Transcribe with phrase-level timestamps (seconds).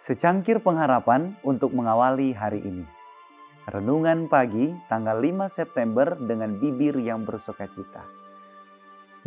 [0.00, 2.88] Secangkir pengharapan untuk mengawali hari ini.
[3.68, 8.08] Renungan pagi tanggal 5 September dengan bibir yang bersukacita.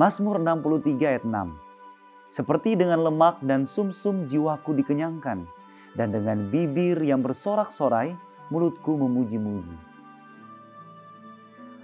[0.00, 2.32] Mazmur 63 ayat 6.
[2.32, 5.44] Seperti dengan lemak dan sumsum jiwaku dikenyangkan,
[5.92, 8.16] dan dengan bibir yang bersorak-sorai
[8.48, 9.76] mulutku memuji-muji.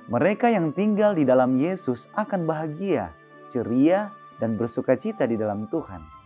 [0.08, 3.12] Mereka yang tinggal di dalam Yesus akan bahagia,
[3.52, 6.17] ceria, dan bersukacita di dalam Tuhan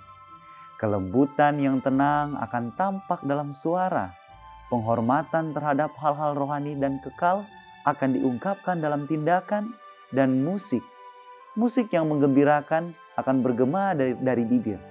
[0.83, 4.11] Kelembutan yang tenang akan tampak dalam suara.
[4.67, 7.47] Penghormatan terhadap hal-hal rohani dan kekal
[7.87, 9.79] akan diungkapkan dalam tindakan
[10.11, 10.83] dan musik.
[11.55, 14.83] Musik yang menggembirakan akan bergema dari, dari bibir.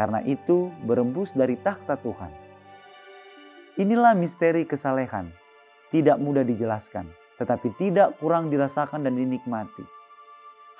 [0.00, 2.32] Karena itu berembus dari takhta Tuhan.
[3.76, 5.28] Inilah misteri kesalehan.
[5.92, 9.84] Tidak mudah dijelaskan, tetapi tidak kurang dirasakan dan dinikmati.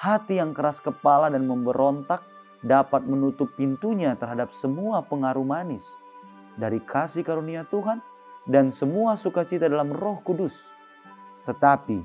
[0.01, 2.25] Hati yang keras kepala dan memberontak
[2.61, 5.97] dapat menutup pintunya terhadap semua pengaruh manis
[6.61, 8.05] dari kasih karunia Tuhan
[8.44, 10.56] dan semua sukacita dalam Roh Kudus.
[11.48, 12.05] Tetapi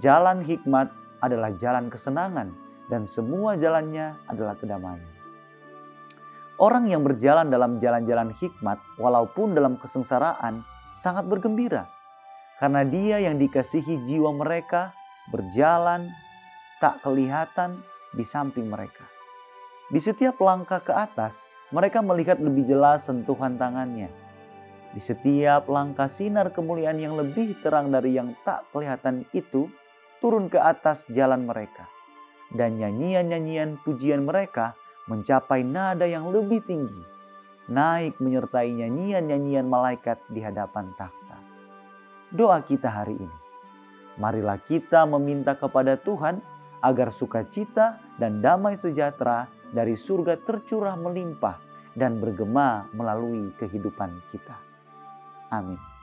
[0.00, 0.88] jalan hikmat
[1.20, 2.48] adalah jalan kesenangan
[2.88, 5.04] dan semua jalannya adalah kedamaian.
[6.60, 10.60] Orang yang berjalan dalam jalan-jalan hikmat walaupun dalam kesengsaraan
[10.92, 11.88] sangat bergembira
[12.60, 14.92] karena dia yang dikasihi jiwa mereka
[15.32, 16.12] berjalan
[16.76, 17.80] tak kelihatan
[18.12, 19.19] di samping mereka.
[19.90, 21.42] Di setiap langkah ke atas,
[21.74, 24.06] mereka melihat lebih jelas sentuhan tangannya.
[24.94, 29.66] Di setiap langkah sinar kemuliaan yang lebih terang dari yang tak kelihatan itu
[30.22, 31.90] turun ke atas jalan mereka.
[32.54, 34.78] Dan nyanyian-nyanyian pujian mereka
[35.10, 37.02] mencapai nada yang lebih tinggi.
[37.70, 41.38] Naik menyertai nyanyian-nyanyian malaikat di hadapan takhta.
[42.30, 43.38] Doa kita hari ini.
[44.18, 46.42] Marilah kita meminta kepada Tuhan
[46.80, 51.60] agar sukacita dan damai sejahtera dari surga tercurah melimpah
[51.94, 54.56] dan bergema melalui kehidupan kita.
[55.52, 55.99] Amin.